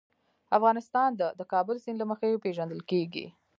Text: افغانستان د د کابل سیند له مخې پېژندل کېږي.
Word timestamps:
افغانستان 0.57 1.09
د 1.19 1.21
د 1.39 1.41
کابل 1.53 1.75
سیند 1.83 1.97
له 1.99 2.05
مخې 2.11 2.41
پېژندل 2.43 2.81
کېږي. 2.91 3.25